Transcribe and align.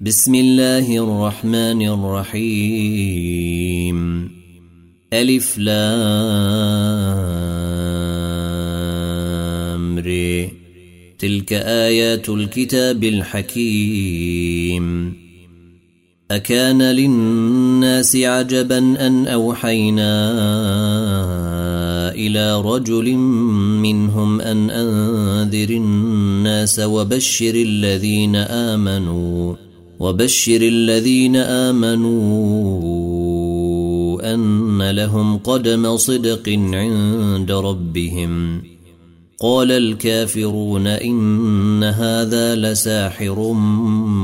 بسم 0.00 0.34
الله 0.34 0.98
الرحمن 0.98 1.88
الرحيم. 1.88 3.18
ألف 5.12 5.58
لام 5.58 5.78
ري 9.98 10.50
تلك 11.18 11.52
آيات 11.52 12.28
الكتاب 12.28 13.04
الحكيم. 13.04 15.14
أكان 16.30 16.82
للناس 16.82 18.16
عجبا 18.16 18.78
أن 18.78 19.26
أوحينا 19.26 20.32
إلى 22.14 22.60
رجل 22.60 23.14
منهم 23.82 24.40
أن 24.40 24.70
أنذر 24.70 25.70
الناس 25.70 26.80
وبشر 26.80 27.54
الذين 27.54 28.36
آمنوا. 28.36 29.67
وبشر 30.00 30.60
الذين 30.62 31.36
آمنوا 31.36 32.08
أن 34.34 34.90
لهم 34.90 35.38
قدم 35.38 35.96
صدق 35.96 36.48
عند 36.72 37.52
ربهم. 37.52 38.62
قال 39.40 39.72
الكافرون 39.72 40.86
إن 40.86 41.84
هذا 41.84 42.54
لساحر 42.54 43.52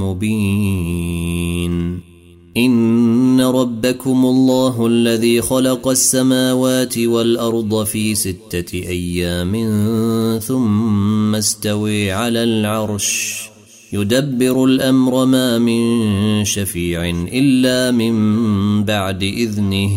مبين. 0.03 2.01
إن 2.57 3.41
ربكم 3.41 4.25
الله 4.27 4.87
الذي 4.87 5.41
خلق 5.41 5.89
السماوات 5.89 6.99
والأرض 6.99 7.85
في 7.85 8.15
ستة 8.15 8.73
أيام 8.75 9.53
ثم 10.39 11.35
استوي 11.35 12.13
على 12.13 12.45
العرش. 12.45 13.54
يدبر 13.95 14.65
الأمر 14.65 15.25
ما 15.25 15.59
من 15.59 16.45
شفيع 16.45 17.11
إلا 17.11 17.91
من 17.91 18.85
بعد 18.85 19.23
إذنه. 19.23 19.91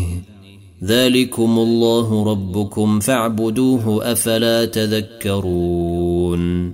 ذلكم 0.83 1.59
الله 1.59 2.31
ربكم 2.31 2.99
فاعبدوه 2.99 4.11
أفلا 4.11 4.65
تذكرون. 4.65 6.73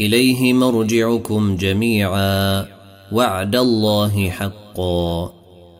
إليه 0.00 0.52
مرجعكم 0.52 1.56
جميعا. 1.56 2.66
وعد 3.12 3.56
الله 3.56 4.30
حقا. 4.30 5.32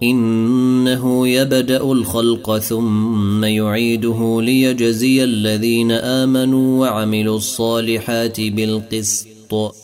إنه 0.02 1.28
يبدأ 1.28 1.92
الخلق 1.92 2.58
ثم 2.58 3.44
يعيده 3.44 4.42
ليجزي 4.42 5.24
الذين 5.24 5.92
آمنوا 5.92 6.80
وعملوا 6.80 7.36
الصالحات 7.36 8.40
بالقسط. 8.40 9.83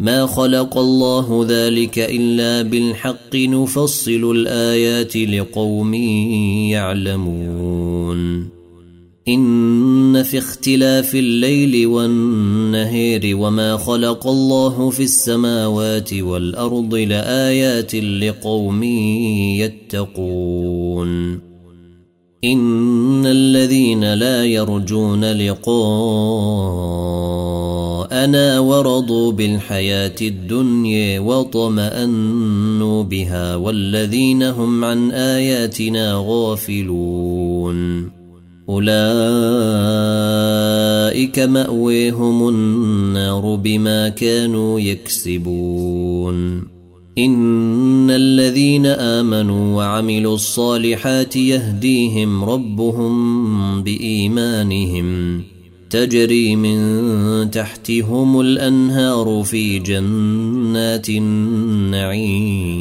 ما 0.00 0.26
خلق 0.26 0.78
الله 0.78 1.46
ذلك 1.48 1.98
الا 1.98 2.62
بالحق 2.62 3.36
نفصل 3.36 4.30
الايات 4.36 5.16
لقوم 5.16 5.94
يعلمون. 6.74 8.48
ان 9.28 10.22
في 10.22 10.38
اختلاف 10.38 11.14
الليل 11.14 11.86
والنهير 11.86 13.36
وما 13.36 13.76
خلق 13.76 14.26
الله 14.26 14.90
في 14.90 15.02
السماوات 15.02 16.14
والارض 16.14 16.94
لايات 16.94 17.94
لقوم 17.94 18.82
يتقون. 19.62 21.40
ان 22.44 23.26
الذين 23.26 24.14
لا 24.14 24.44
يرجون 24.44 25.32
لقاءنا 28.14 28.58
ورضوا 28.58 29.32
بالحياة 29.32 30.14
الدنيا 30.22 31.20
وطمانوا 31.20 33.02
بها 33.02 33.56
والذين 33.56 34.42
هم 34.42 34.84
عن 34.84 35.10
آياتنا 35.10 36.24
غافلون. 36.26 38.10
أولئك 38.68 38.98
ماويهم 41.38 42.48
النار 42.48 43.54
بما 43.54 44.08
كانوا 44.08 44.80
يكسبون. 44.80 46.64
إن 47.18 48.10
الذين 48.10 48.86
آمنوا 48.86 49.76
وعملوا 49.76 50.34
الصالحات 50.34 51.36
يهديهم 51.36 52.44
ربهم 52.44 53.82
بإيمانهم. 53.82 55.42
تجري 55.94 56.56
من 56.56 57.50
تحتهم 57.50 58.40
الأنهار 58.40 59.42
في 59.46 59.78
جنات 59.78 61.08
النعيم. 61.08 62.74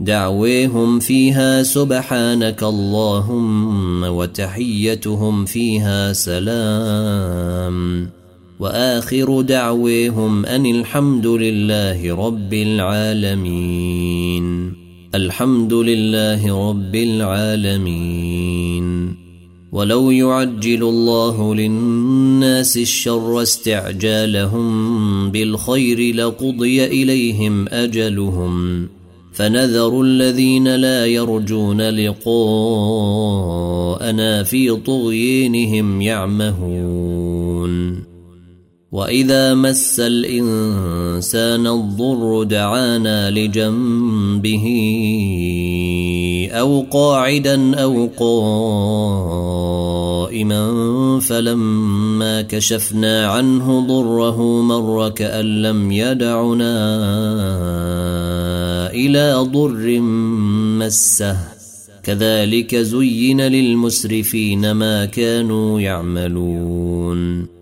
دعويهم 0.00 0.98
فيها 0.98 1.62
سبحانك 1.62 2.62
اللهم 2.62 4.04
وتحيتهم 4.04 5.44
فيها 5.44 6.12
سلام. 6.12 8.08
وآخر 8.60 9.40
دعويهم 9.40 10.46
أن 10.46 10.66
الحمد 10.66 11.26
لله 11.26 12.26
رب 12.26 12.54
العالمين. 12.54 14.44
الحمد 15.14 15.72
لله 15.72 16.70
رب 16.70 16.94
العالمين. 16.94 18.81
ولو 19.72 20.10
يعجل 20.10 20.82
الله 20.82 21.54
للناس 21.54 22.76
الشر 22.76 23.42
استعجالهم 23.42 25.30
بالخير 25.30 26.14
لقضي 26.14 26.84
إليهم 26.84 27.68
أجلهم 27.68 28.88
فنذر 29.32 30.00
الذين 30.02 30.74
لا 30.76 31.06
يرجون 31.06 31.80
لقاءنا 31.80 32.32
في 34.42 34.76
طغيانهم 34.76 36.00
يعمهون 36.00 37.62
وإذا 38.92 39.54
مس 39.54 40.00
الإنسان 40.00 41.66
الضر 41.66 42.42
دعانا 42.42 43.30
لجنبه 43.30 44.66
أو 46.52 46.86
قاعدا 46.90 47.82
أو 47.82 48.08
قائما 48.18 48.42
فلما 51.20 52.42
كشفنا 52.42 53.26
عنه 53.26 53.86
ضره 53.86 54.62
مر 54.62 55.08
كأن 55.08 55.62
لم 55.62 55.92
يدعنا 55.92 56.74
إلى 58.90 59.34
ضر 59.52 60.00
مسه. 60.78 61.36
كذلك 62.02 62.76
زين 62.76 63.40
للمسرفين 63.40 64.72
ما 64.72 65.04
كانوا 65.04 65.80
يعملون. 65.80 67.61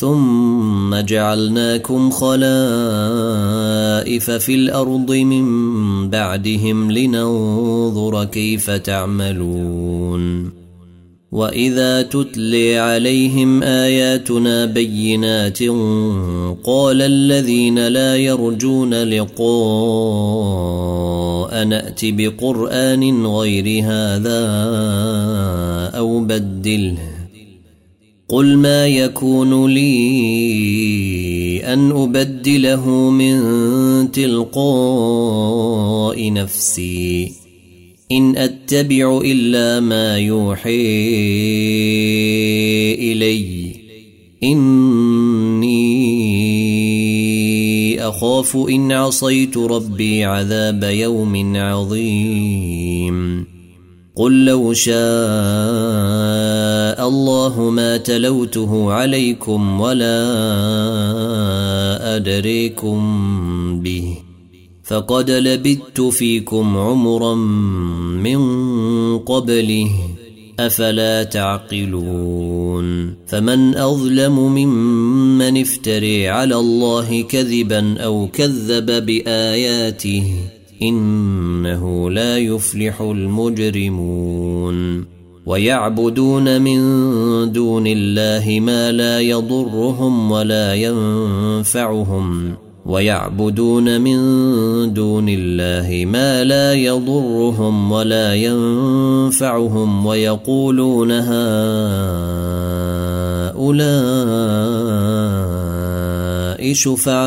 ثم 0.00 1.00
جعلناكم 1.00 2.10
خلائف 2.10 2.40
في 4.30 4.54
الأرض 4.54 5.12
من 5.12 6.10
بعدهم 6.10 6.92
لننظر 6.92 8.24
كيف 8.24 8.70
تعملون. 8.70 10.52
وإذا 11.32 12.02
تتلي 12.02 12.78
عليهم 12.78 13.62
آياتنا 13.62 14.64
بينات 14.64 15.62
قال 16.64 17.02
الذين 17.02 17.88
لا 17.88 18.16
يرجون 18.16 18.94
لقاء 18.94 19.38
نأت 21.64 22.00
بقرآن 22.02 23.26
غير 23.26 23.84
هذا 23.84 24.40
أو 25.98 26.20
بدله. 26.20 27.17
قل 28.28 28.58
ما 28.58 28.86
يكون 28.86 29.66
لي 29.66 31.60
أن 31.64 31.90
أبدله 31.90 33.10
من 33.10 33.40
تلقاء 34.10 36.32
نفسي. 36.32 37.32
إن 38.12 38.36
أتبع 38.36 39.20
إلا 39.24 39.80
ما 39.80 40.18
يوحي 40.18 40.88
إلي. 42.94 43.74
إني 44.42 46.08
أخاف 48.08 48.56
إن 48.56 48.92
عصيت 48.92 49.56
ربي 49.56 50.24
عذاب 50.24 50.84
يوم 50.84 51.56
عظيم. 51.56 53.57
قل 54.18 54.44
لو 54.44 54.72
شاء 54.72 54.98
الله 57.08 57.70
ما 57.70 57.96
تلوته 57.96 58.92
عليكم 58.92 59.80
ولا 59.80 60.26
أدريكم 62.16 63.00
به 63.80 64.18
فقد 64.84 65.30
لبثت 65.30 66.00
فيكم 66.00 66.76
عمرا 66.76 67.34
من 67.34 68.38
قبله 69.18 69.90
أفلا 70.60 71.22
تعقلون 71.22 73.14
فمن 73.26 73.76
أظلم 73.76 74.38
ممن 74.38 75.60
افتري 75.60 76.28
على 76.28 76.56
الله 76.56 77.22
كذبا 77.22 77.98
أو 77.98 78.28
كذب 78.32 79.06
بآياته 79.06 80.57
إنه 80.82 82.10
لا 82.10 82.38
يفلح 82.38 83.00
المجرمون. 83.00 85.04
ويعبدون 85.46 86.62
من 86.62 86.78
دون 87.52 87.84
الله 87.86 88.60
ما 88.60 88.92
لا 88.92 89.20
يضرهم 89.20 90.32
ولا 90.32 90.74
ينفعهم. 90.74 92.54
ويعبدون 92.86 94.00
من 94.00 94.18
دون 94.94 95.26
الله 95.28 96.04
ما 96.04 96.44
لا 96.44 96.74
يضرهم 96.74 97.92
ولا 97.92 98.34
ينفعهم. 98.34 100.06
ويقولون 100.06 101.12
هؤلاء 101.12 102.38
شفعاؤنا 106.62 107.22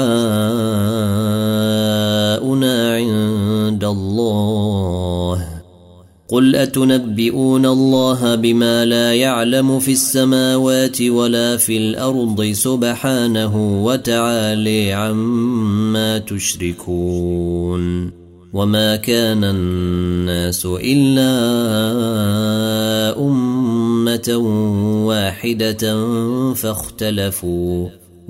عند 2.95 3.83
الله. 3.83 5.48
قل 6.30 6.56
أتنبئون 6.56 7.66
الله 7.66 8.36
بما 8.36 8.86
لا 8.86 9.13
يعلم 9.13 9.80
في 9.80 9.92
السماوات 9.92 11.01
ولا 11.01 11.57
في 11.57 11.78
الأرض 11.78 12.44
سبحانه 12.51 13.83
وتعالي 13.83 14.94
عما 14.94 16.18
تشركون. 16.18 18.12
وما 18.54 18.95
كان 18.95 19.44
الناس 19.44 20.66
إلا 20.66 21.31
أمة 23.19 24.38
واحدة 25.06 26.13
فاختلفوا. 26.54 28.00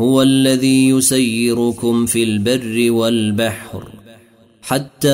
هو 0.00 0.22
الذي 0.22 0.88
يسيركم 0.88 2.06
في 2.06 2.22
البر 2.22 2.92
والبحر 2.92 3.88
حتى 4.62 5.08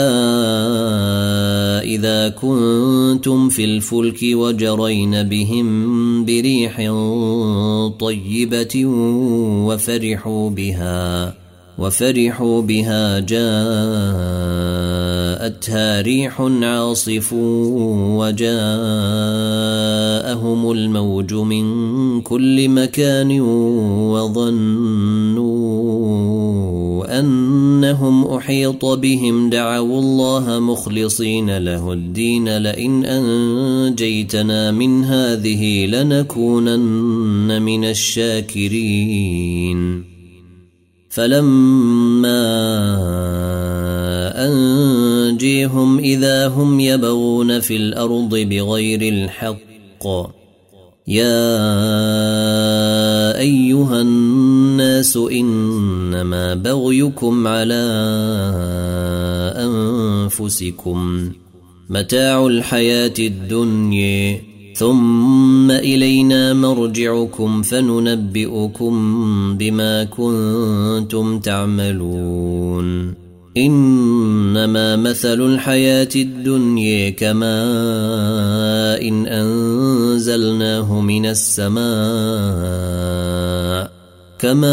إذا 1.95 2.29
كنتم 2.29 3.49
في 3.49 3.65
الفلك 3.65 4.19
وجرين 4.23 5.23
بهم 5.23 6.25
بريح 6.25 6.77
طيبة 8.01 8.85
وفرحوا 9.67 10.51
بها 10.51 11.35
وفرحوا 11.79 12.63
بها 12.63 13.21
جاءتها 15.37 16.01
ريح 16.01 16.41
عاصف 16.41 17.33
وجاءهم 17.33 18.51
الموج 20.71 21.35
من 21.35 22.21
كل 22.21 22.69
مكان 22.69 23.41
وظنوا 24.11 25.47
أنهم 27.19 28.25
أحيط 28.25 28.85
بهم. 28.85 29.51
دعوا 29.51 30.01
الله 30.01 30.59
مخلصين 30.59 31.59
له 31.59 31.93
الدين. 31.93 32.57
لئن 32.57 33.05
أنجيتنا 33.05 34.71
من 34.71 35.05
هذه 35.05 35.87
لنكونن 35.87 37.63
من 37.63 37.85
الشاكرين. 37.85 39.37
فلما 41.17 42.45
أنجيهم 44.47 45.99
إذا 45.99 46.49
هم 46.49 46.81
يبغون 46.81 47.61
في 47.61 47.77
الأرض 47.77 48.35
بغير 48.35 49.03
الحق. 49.03 50.07
يا 51.09 51.59
أيها 53.39 54.01
الناس 54.01 55.17
إنما 55.17 56.55
بغيكم 56.55 57.47
على 57.47 57.85
أنفسكم. 59.57 61.33
متاع 61.91 62.47
الحياة 62.47 63.15
الدنيا. 63.19 64.56
ثم 64.77 65.71
إلينا 65.71 66.53
مرجعكم 66.53 67.63
فننبئكم 67.63 68.95
بما 69.59 70.05
كنتم 70.05 71.41
تعملون. 71.41 73.15
إنما 73.57 74.97
مثل 74.97 75.41
الحياة 75.41 76.09
الدنيا 76.17 77.11
كماء 77.11 77.49
إن 79.09 79.27
أنزلناه 79.27 81.01
من 81.01 81.27
السماء. 81.27 81.87
كماء 84.39 84.71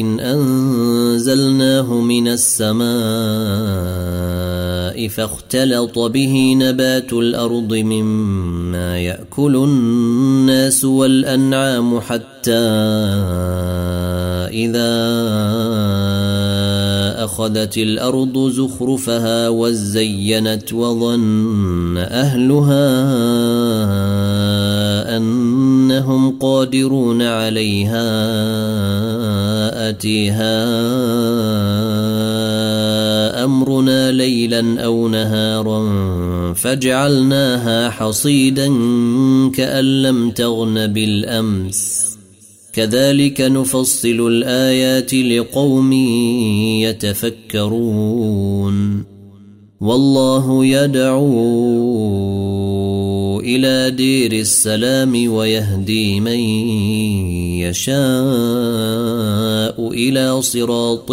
إن 0.00 0.20
أنزلناه 0.20 2.00
من 2.00 2.28
السماء. 2.28 4.45
فاختلط 5.08 5.98
به 5.98 6.54
نبات 6.58 7.12
الأرض 7.12 7.74
مما 7.74 8.98
يأكل 8.98 9.56
الناس 9.56 10.84
والأنعام 10.84 12.00
حتى 12.00 12.52
إذا 14.52 14.96
أخذت 17.24 17.78
الأرض 17.78 18.50
زخرفها 18.50 19.48
وزينت 19.48 20.72
وظن 20.72 21.96
أهلها 21.96 22.86
أنهم 25.16 26.38
قادرون 26.38 27.22
عليها 27.22 28.06
أتيها 29.88 30.66
أمرنا 33.44 34.12
ليلا 34.12 34.84
أو 34.84 35.08
نهارا 35.08 35.82
فجعلناها 36.54 37.90
حصيدا 37.90 38.66
كأن 39.54 40.02
لم 40.02 40.30
تغن 40.30 40.86
بالأمس 40.86 42.05
كذلك 42.76 43.40
نفصل 43.40 44.26
الآيات 44.26 45.14
لقوم 45.14 45.92
يتفكرون. 47.52 49.04
والله 49.80 50.64
يدعو 50.64 51.30
إلى 53.40 53.90
دير 53.96 54.32
السلام 54.32 55.32
ويهدي 55.32 56.20
من 56.20 56.38
يشاء 57.64 57.96
إلى 59.92 60.42
صراط 60.42 61.12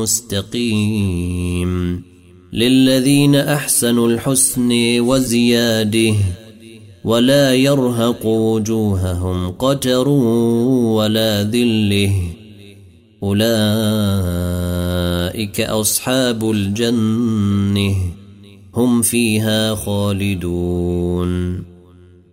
مستقيم. 0.00 2.02
للذين 2.52 3.34
أحسنوا 3.34 4.08
الحسن 4.08 5.00
وزياده 5.00 6.14
ولا 7.04 7.54
يرهق 7.54 8.26
وجوههم 8.26 9.50
قتر 9.50 10.08
ولا 10.08 11.42
ذله. 11.42 12.12
أولئك 13.22 13.50
أصحاب 15.60 16.50
الجنة. 16.50 17.94
هم 18.74 19.02
فيها 19.02 19.74
خالدون. 19.74 21.62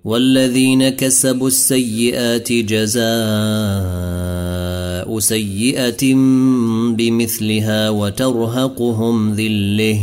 والذين 0.04 0.90
كسبوا 0.90 1.48
السيئات 1.48 2.52
جزاء 2.52 3.02
سيئة 5.20 6.16
بمثلها 6.96 7.90
وترهقهم 7.90 9.34
ذله. 9.34 10.00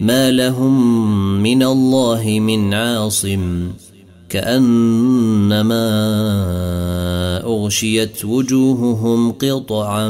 ما 0.00 0.30
لهم 0.30 1.02
من 1.42 1.62
الله 1.62 2.38
من 2.40 2.74
عاصم. 2.74 3.68
كأنما 4.32 5.82
أغشيت 7.44 8.24
وجوههم 8.24 9.32
قطعا 9.32 10.08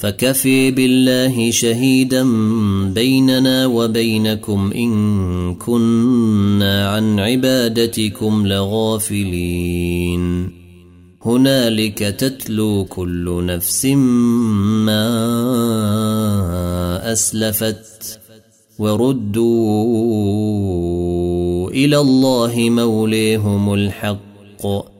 فكفي 0.00 0.70
بالله 0.70 1.50
شهيدا 1.50 2.22
بيننا 2.94 3.66
وبينكم 3.66 4.72
إن 4.74 5.54
كنا 5.54 6.88
عن 6.88 7.20
عبادتكم 7.20 8.46
لغافلين. 8.46 10.50
هنالك 11.22 11.98
تتلو 11.98 12.84
كل 12.84 13.46
نفس 13.46 13.86
ما 14.86 15.06
أسلفت 17.12 18.20
وردوا 18.78 20.10
إلى 21.70 21.98
الله 21.98 22.54
موليهم 22.56 23.74
الحق. 23.74 24.99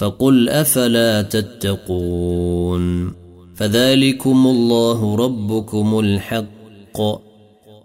فقل 0.00 0.48
أفلا 0.48 1.22
تتقون 1.22 3.12
فذلكم 3.56 4.46
الله 4.46 5.16
ربكم 5.16 5.98
الحق 5.98 7.00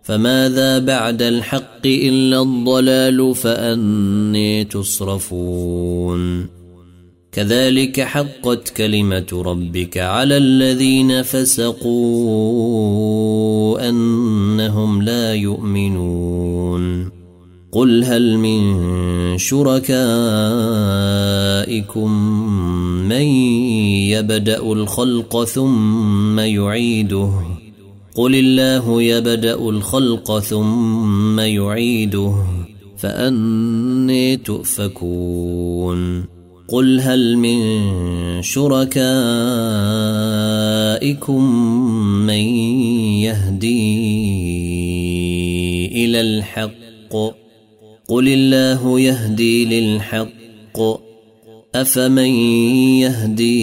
فماذا 0.04 0.80
بعد 0.80 1.22
الحق 1.22 1.86
إلا 1.86 2.42
الضلال 2.42 3.36
فأني 3.36 4.64
تصرفون 4.64 6.48
كذلك 7.32 8.02
حقت 8.02 8.70
كلمة 8.70 9.42
ربك 9.46 9.98
على 9.98 10.38
الذين 10.38 11.22
فسقوا 11.22 11.90
أنهم 13.90 15.02
لا 15.02 15.34
يؤمنون 15.34 17.25
قل 17.76 18.04
هل 18.04 18.38
من 18.38 19.38
شركائكم 19.38 19.92
من 23.08 23.28
يبدأ 24.16 24.64
الخلق 24.64 25.44
ثم 25.44 26.40
يعيده؟ 26.40 27.32
قل 28.16 28.36
الله 28.36 29.02
يبدأ 29.02 29.70
الخلق 29.70 30.40
ثم 30.40 31.40
يعيده 31.40 32.36
فأني 32.98 34.38
تؤفكون. 34.38 36.26
قل 36.68 37.00
هل 37.00 37.38
من 37.38 37.62
شركائكم 38.42 39.04
من 42.26 42.44
يهدي 43.20 43.96
إلى 46.06 46.22
الحق؟ 46.22 47.45
قل 48.08 48.28
الله 48.28 49.00
يهدي 49.00 49.66
للحق 49.66 50.80
افمن 51.76 52.32
يهدي 53.02 53.56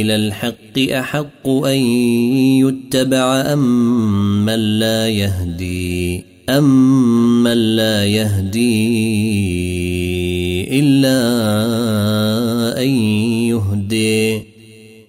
إلى 0.00 0.16
الحق 0.16 0.78
احق 0.78 1.48
ان 1.48 1.78
يتبع 2.66 3.40
ام 3.52 4.44
من 4.44 4.78
لا 4.78 5.08
يهدي 5.08 6.24
ام 6.48 7.42
من 7.42 7.76
لا 7.76 8.06
يهدي 8.06 8.70
الا 10.80 11.20
ان 12.82 12.88
يهدي 13.48 14.42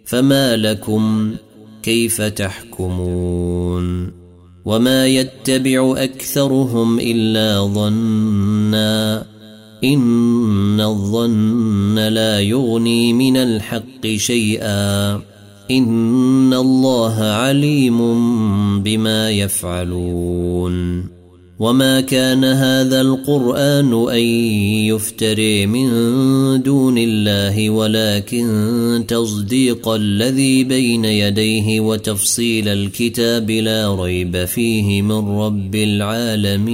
فما 0.06 0.58
لكم 0.58 1.36
كيف 1.84 2.22
تحكمون 2.22 4.21
وما 4.66 5.08
يتبع 5.08 5.94
اكثرهم 5.98 7.00
الا 7.00 7.62
ظنا 7.62 9.26
ان 9.84 10.82
الظن 10.82 12.00
لا 12.00 12.40
يغني 12.40 13.14
من 13.14 13.38
الحق 13.38 14.08
شيئا 14.16 15.22
ان 15.72 16.54
الله 16.54 17.24
عليم 17.24 18.00
بما 18.84 19.30
يفعلون 19.32 21.06
وما 21.62 22.02
كان 22.02 22.44
هذا 22.44 23.02
القران 23.02 24.10
ان 24.10 24.24
يفتري 24.90 25.66
من 25.66 25.88
دون 26.62 26.98
الله 26.98 27.70
ولكن 27.70 29.06
تصديق 29.08 29.90
الذي 29.90 30.64
بين 30.64 31.06
يديه 31.06 31.80
وتفصيل 31.80 32.68
الكتاب 32.68 33.52
لا 33.52 33.96
ريب 33.96 34.46
فيه 34.46 35.02
من 35.02 35.38
رب 35.40 35.76
العالمين 35.76 36.72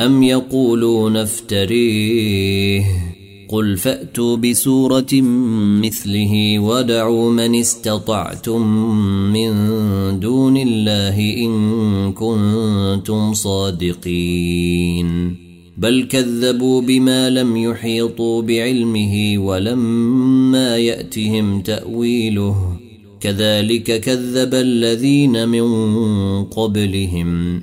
ام 0.00 0.22
يقولون 0.22 1.16
افتريه 1.16 3.07
قل 3.48 3.76
فأتوا 3.76 4.36
بسورة 4.36 5.20
مثله 5.80 6.58
ودعوا 6.58 7.30
من 7.30 7.54
استطعتم 7.54 8.62
من 9.32 9.50
دون 10.20 10.56
الله 10.56 11.18
إن 11.18 12.12
كنتم 12.12 13.34
صادقين. 13.34 15.36
بل 15.76 16.06
كذبوا 16.10 16.80
بما 16.80 17.30
لم 17.30 17.56
يحيطوا 17.56 18.42
بعلمه 18.42 19.38
ولما 19.38 20.76
يأتهم 20.76 21.60
تأويله. 21.60 22.76
كذلك 23.20 24.00
كذب 24.00 24.54
الذين 24.54 25.48
من 25.48 25.64
قبلهم. 26.44 27.62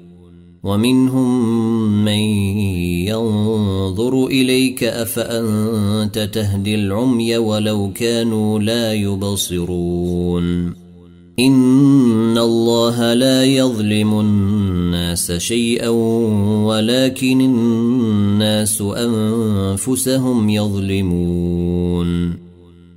ومنهم 0.63 2.05
من 2.05 2.19
ينظر 3.09 4.25
إليك 4.25 4.83
أفأنت 4.83 6.29
تهدي 6.33 6.75
العمي 6.75 7.37
ولو 7.37 7.91
كانوا 7.95 8.59
لا 8.59 8.93
يبصرون. 8.93 10.73
إن 11.39 12.37
الله 12.37 13.13
لا 13.13 13.45
يظلم 13.45 14.19
الناس 14.19 15.31
شيئا 15.31 15.89
ولكن 16.65 17.41
الناس 17.41 18.81
أنفسهم 18.81 20.49
يظلمون. 20.49 22.37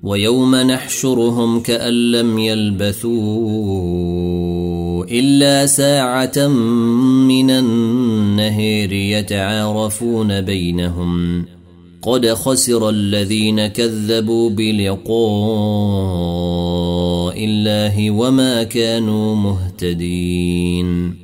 ويوم 0.03 0.55
نحشرهم 0.55 1.61
كأن 1.61 1.95
لم 2.13 2.39
يلبثوا 2.39 4.05
إلا 5.11 5.67
ساعة 5.67 6.49
من 7.29 7.51
النهير 7.51 8.93
يتعارفون 8.93 10.41
بينهم. 10.41 11.45
قد 12.03 12.27
خسر 12.27 12.89
الذين 12.89 13.67
كذبوا 13.67 14.51
بلقاء 14.51 15.15
الله 17.45 18.11
وما 18.11 18.63
كانوا 18.63 19.37
مهتدين. 19.37 21.24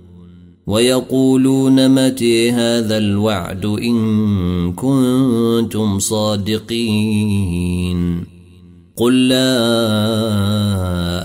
ويقولون 0.71 1.89
متى 1.89 2.51
هذا 2.51 2.97
الوعد 2.97 3.65
إن 3.65 4.73
كنتم 4.73 5.99
صادقين 5.99 7.41
قل 8.95 9.27
لا 9.27 9.51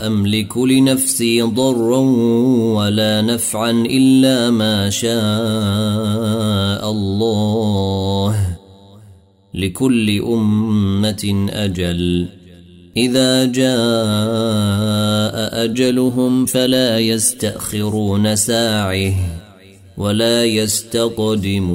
أملك 0.07 0.59
لنفسي 0.59 1.42
ضرا 1.42 1.99
ولا 2.77 3.23
نفعا 3.23 3.71
إلا 3.71 4.51
ما 4.51 4.90
شاء 4.90 5.11
الله 6.90 8.57
لكل 9.55 10.21
أمة 10.21 11.47
أجل 11.51 12.29
إذا 12.97 13.45
جاء 13.45 13.77
أجلهم 15.65 16.47
فلا 16.47 16.99
يستأخرون 16.99 18.37
ساعه 18.37 19.15
ولا 19.97 20.45
يستقدمون. 20.45 21.67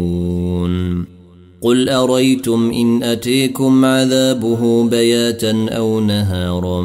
قل 1.61 1.89
أريتم 1.89 2.71
إن 2.71 3.03
أتيكم 3.03 3.85
عذابه 3.85 4.89
بياتا 4.89 5.65
أو 5.69 5.99
نهارا 5.99 6.81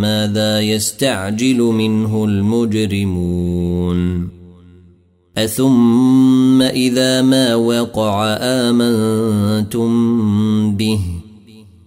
ماذا 0.00 0.60
يستعجل 0.60 1.56
منه 1.56 2.24
المجرمون؟ 2.24 3.94
أثم 5.38 6.62
إذا 6.62 7.22
ما 7.22 7.54
وقع 7.54 8.36
آمنتم 8.40 9.90
به 10.76 11.00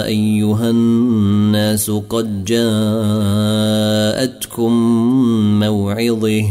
أيها 0.04 0.70
الناس 0.70 1.90
قد 1.90 2.44
جاءتكم 2.44 3.12
موعظة 5.60 6.44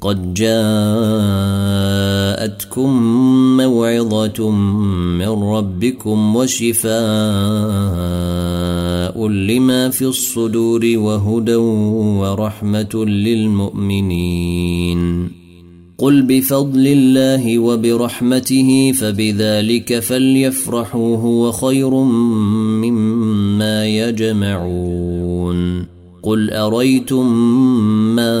قد 0.00 0.34
جاءتكم 0.34 0.80
موعظة 3.56 4.50
من 4.50 5.28
ربكم 5.28 6.36
وشفاء. 6.36 6.90
لما 9.28 9.90
في 9.90 10.04
الصدور 10.04 10.92
وهدى 10.96 11.54
ورحمة 11.54 13.04
للمؤمنين. 13.04 15.28
قل 15.98 16.22
بفضل 16.22 16.86
الله 16.86 17.58
وبرحمته 17.58 18.92
فبذلك 18.92 19.98
فليفرحوا 19.98 21.16
هو 21.16 21.52
خير 21.52 21.94
مما 22.84 23.86
يجمعون. 23.86 25.86
قل 26.22 26.50
أريتم 26.50 27.26
ما 28.16 28.40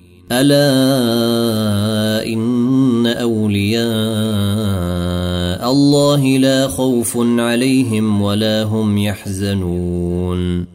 ألا 0.31 2.27
إن 2.27 3.07
أولياء 3.07 3.81
الله 5.71 6.37
لا 6.37 6.67
خوف 6.67 7.17
عليهم 7.17 8.21
ولا 8.21 8.63
هم 8.63 8.97
يحزنون. 8.97 10.65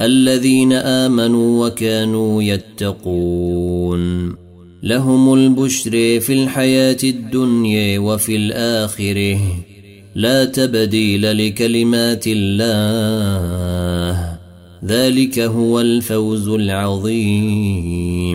الذين 0.00 0.72
آمنوا 0.72 1.66
وكانوا 1.66 2.42
يتقون. 2.42 4.34
لهم 4.82 5.34
البشر 5.34 6.20
في 6.20 6.32
الحياة 6.32 6.98
الدنيا 7.04 7.98
وفي 7.98 8.36
الآخرة. 8.36 9.38
لا 10.14 10.44
تبديل 10.44 11.46
لكلمات 11.46 12.24
الله. 12.26 14.34
ذلك 14.84 15.38
هو 15.38 15.80
الفوز 15.80 16.48
العظيم. 16.48 18.34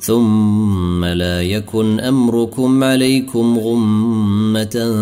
ثم 0.00 1.04
لا 1.04 1.42
يكن 1.42 2.00
أمركم 2.00 2.84
عليكم 2.84 3.58
غمة 3.58 4.94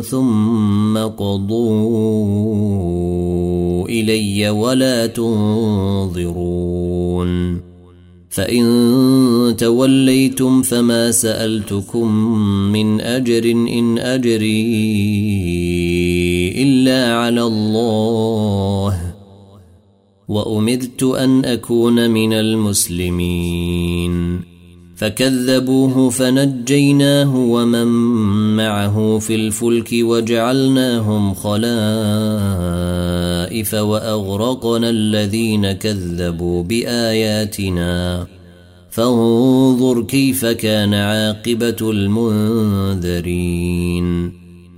ثم 0.00 0.98
قضوا 0.98 2.28
إلي 3.88 4.50
ولا 4.50 5.06
تنظرون. 5.06 6.52
فإن 8.32 9.54
توليتم 9.58 10.62
فما 10.62 11.10
سألتكم 11.10 12.14
من 12.72 13.00
أجر 13.00 13.50
إن 13.50 13.98
أجري 13.98 14.72
إلا 16.62 17.16
على 17.16 17.42
الله. 17.42 19.11
وامرت 20.32 21.02
أن 21.02 21.44
أكون 21.44 22.10
من 22.10 22.32
المسلمين. 22.32 24.12
فكذبوه 24.96 26.10
فنجيناه 26.10 27.36
ومن 27.36 27.86
معه 28.56 29.18
في 29.18 29.34
الفلك 29.34 29.88
وجعلناهم 29.92 31.34
خلائف 31.34 31.64
وأغرقنا 33.74 34.90
الذين 34.90 35.72
كذبوا 35.72 36.62
بآياتنا. 36.62 38.26
فانظر 38.90 40.02
كيف 40.02 40.44
كان 40.44 40.94
عاقبة 40.94 41.90
المنذرين. 41.90 43.22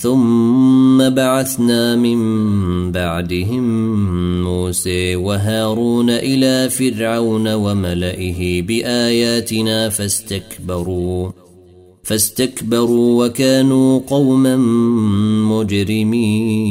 ثم 0.00 1.10
بعثنا 1.10 1.96
من 1.96 2.20
بعدهم 2.92 3.64
موسى 4.42 5.16
وهارون 5.16 6.10
إلى 6.10 6.70
فرعون 6.70 7.54
وملئه 7.54 8.62
بآياتنا 8.62 9.88
فاستكبروا 9.88 11.30
فاستكبروا 12.02 13.26
وكانوا 13.26 14.00
قوما 14.08 14.56
مجرمين. 15.60 16.70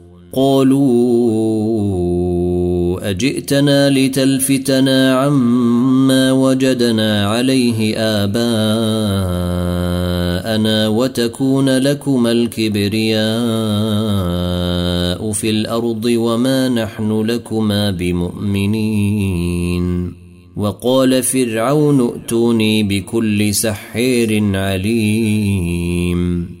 قالوا 0.33 2.21
أجئتنا 3.09 3.89
لتلفتنا 3.89 5.15
عما 5.15 6.31
وجدنا 6.31 7.27
عليه 7.27 7.97
آباءنا 7.97 8.31
وتكون 10.87 11.77
لكما 11.77 12.31
الكبرياء 12.31 13.21
في 15.31 15.49
الأرض 15.49 16.05
وما 16.05 16.69
نحن 16.69 17.21
لكما 17.21 17.91
بمؤمنين. 17.91 19.81
وقال 20.55 21.23
فرعون 21.23 22.01
ائتوني 22.01 22.83
بكل 22.83 23.53
سحير 23.53 24.57
عليم. 24.57 26.60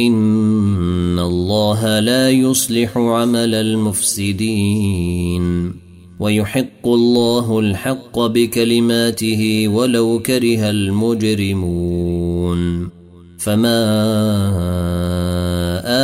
ان 0.00 1.18
الله 1.18 2.00
لا 2.00 2.30
يصلح 2.30 2.98
عمل 2.98 3.54
المفسدين 3.54 4.96
ويحق 6.20 6.86
الله 6.86 7.58
الحق 7.58 8.18
بكلماته 8.18 9.68
ولو 9.68 10.18
كره 10.18 10.70
المجرمون 10.70 12.08
فما 13.38 13.80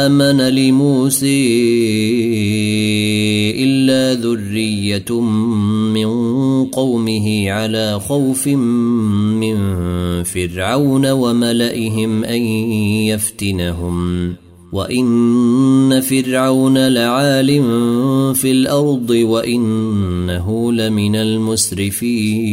امن 0.06 0.40
لموسى 0.40 1.42
ذريه 4.12 5.20
من 5.92 6.08
قومه 6.64 7.50
على 7.50 8.00
خوف 8.00 8.48
من 8.48 9.56
فرعون 10.22 11.10
وملئهم 11.10 12.24
ان 12.24 12.42
يفتنهم 13.12 14.34
وان 14.72 16.00
فرعون 16.00 16.88
لعال 16.88 17.62
في 18.34 18.50
الأرض 18.50 19.10
وانه 19.10 20.72
لمن 20.72 21.16
المسرفين 21.16 22.52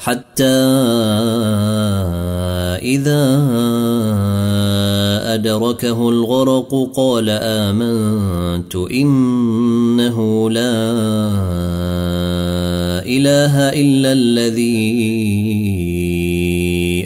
حتى 0.00 0.44
إذا 2.80 3.24
أدركه 5.34 6.08
الغرق 6.08 6.90
قال 6.96 7.30
آمنت 7.30 8.76
إنه 8.76 10.50
لا 10.50 10.80
إله 13.04 13.68
إلا 13.68 14.12
الذي 14.12 14.80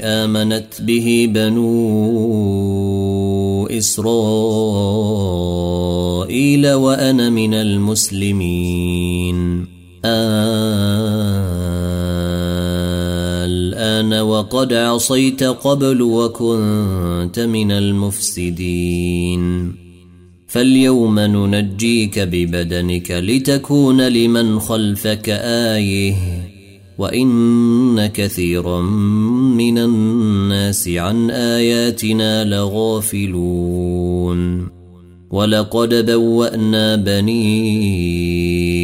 آمنت 0.05 0.83
به 0.83 1.29
بنو 1.35 1.67
إسرائيل 3.67 5.05
وأنا 6.73 7.31
من 7.31 7.55
المسلمين. 7.55 8.95
الآن 13.85 14.21
وقد 14.21 14.73
عصيت 14.73 15.43
قبل 15.43 16.03
وكنت 16.03 17.41
من 17.41 17.73
المفسدين. 17.73 19.75
فاليوم 20.47 21.21
ننجيك 21.21 22.19
ببدنك 22.19 23.11
لتكون 23.11 24.09
لمن 24.09 24.59
خلفك 24.59 25.29
آية 25.75 26.15
وإن 26.99 28.07
كثيرا 28.07 28.81
من 28.81 29.79
الناس 29.79 30.89
عن 30.89 31.31
آياتنا 31.31 32.45
لغافلون. 32.45 33.95
ولقد 35.31 36.11
بوأنا 36.11 36.97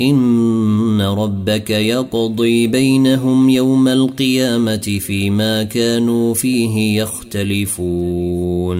إن 0.00 1.00
ربك 1.00 1.70
يقضي 1.70 2.66
بينهم 2.66 3.48
يوم 3.50 3.88
القيامة 3.88 4.98
فيما 5.00 5.62
كانوا 5.62 6.34
فيه 6.34 7.02
يختلفون 7.02 8.78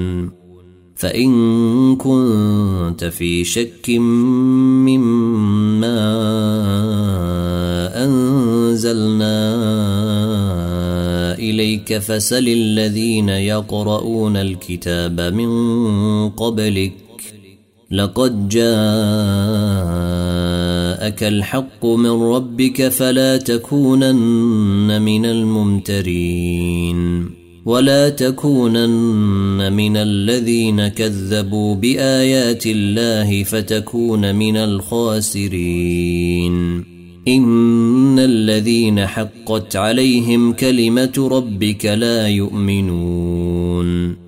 فإن 0.97 1.97
كنت 1.97 3.05
في 3.05 3.45
شك 3.45 3.91
مما 3.91 5.19
أنزلنا 8.05 9.59
إليك 11.39 11.99
فسل 11.99 12.49
الذين 12.49 13.29
يقرؤون 13.29 14.37
الكتاب 14.37 15.21
من 15.21 15.51
قبلك 16.31 16.93
لقد 17.91 18.49
جاءك 21.09 21.23
الحق 21.23 21.87
من 21.87 22.11
ربك 22.11 22.89
فلا 22.89 23.37
تكونن 23.37 25.03
من 25.03 25.27
الممترين 25.27 27.31
ولا 27.65 28.09
تكونن 28.09 29.73
من 29.73 29.97
الذين 29.97 30.89
كذبوا 30.89 31.75
بآيات 31.75 32.67
الله 32.67 33.43
فتكون 33.43 34.35
من 34.35 34.57
الخاسرين. 34.57 36.55
إن 37.29 38.19
الذين 38.19 39.07
حقت 39.07 39.77
عليهم 39.77 40.53
كلمة 40.53 41.29
ربك 41.33 41.87
لا 41.87 42.29
يؤمنون. 42.29 44.28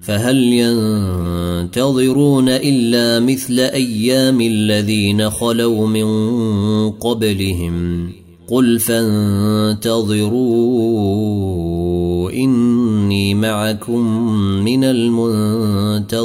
فهل 0.00 0.36
ينتظرون 0.36 2.48
إلا 2.48 3.20
مثل 3.20 3.60
أيام 3.60 4.40
الذين 4.40 5.30
خلوا 5.30 5.86
من 5.86 6.06
قبلهم؟ 6.90 8.08
قل 8.48 8.78
فانتظروا 8.78 10.30
إني 12.30 13.34
معكم 13.34 14.32
من 14.64 14.84
المنتظرين. 14.84 16.20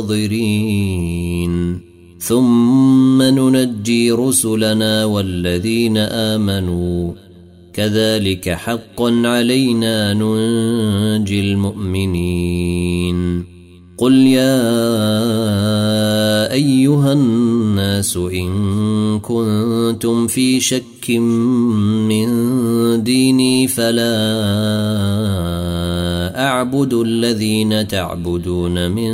ثم 2.19 3.21
ننجي 3.21 4.11
رسلنا 4.11 5.05
والذين 5.05 5.97
آمنوا. 5.97 7.13
كذلك 7.73 8.49
حقا 8.49 9.21
علينا 9.25 10.13
ننجي 10.13 11.39
المؤمنين. 11.39 13.54
قل 13.97 14.13
يا 14.13 14.61
ايها 16.51 17.13
الناس 17.13 18.17
ان 18.17 19.19
كنتم 19.19 20.27
في 20.27 20.59
شك 20.59 21.09
من 21.09 22.27
ديني 23.03 23.67
فلا 23.67 24.15
اعبد 26.47 26.93
الذين 26.93 27.87
تعبدون 27.87 28.91
من 28.91 29.09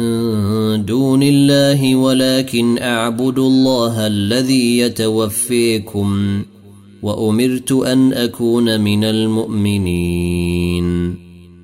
دون 0.85 1.23
الله 1.23 1.95
ولكن 1.95 2.77
اعبد 2.77 3.39
الله 3.39 4.07
الذي 4.07 4.77
يتوفيكم 4.77 6.41
وامرت 7.03 7.71
ان 7.71 8.13
اكون 8.13 8.81
من 8.81 9.03
المؤمنين 9.03 10.11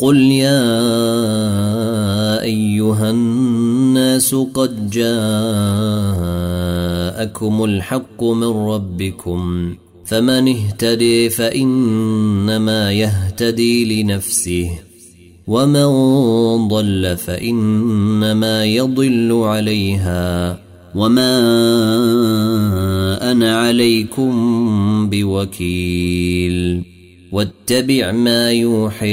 قل 0.00 0.16
يا 0.16 0.62
ايها 2.42 3.10
الناس 3.10 4.34
قد 4.34 4.90
جاءكم 4.90 5.14
الحق 7.64 8.24
من 8.24 8.48
ربكم 8.48 9.74
فمن 10.06 10.48
اهتدي 10.48 11.30
فانما 11.30 12.92
يهتدي 12.92 14.02
لنفسه 14.02 14.70
ومن 15.46 15.88
ضل 16.68 17.16
فانما 17.16 18.64
يضل 18.64 19.32
عليها 19.32 20.58
وما 20.94 21.38
أنا 23.32 23.56
عليكم 23.56 24.30
بوكيل 25.10 26.82
واتبع 27.32 28.12
ما 28.12 28.52
يوحي 28.52 29.06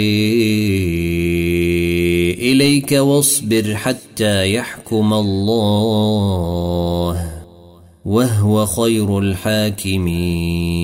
إليك 2.33 2.91
واصبر 2.91 3.75
حتى 3.75 4.53
يحكم 4.53 5.13
الله 5.13 6.17
وهو 8.05 8.65
خير 8.65 9.19
الحاكمين. 9.19 10.77